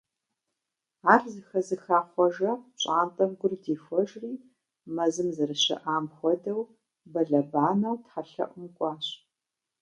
[1.13, 4.33] Ар зэхэзыха Хъуэжэ пщӀантӀэм гур дихуэжри,
[4.95, 6.61] мэзым зэрыщыӀам хуэдэу,
[7.11, 9.07] бэлэбанэу тхьэлъэӀум кӀуащ.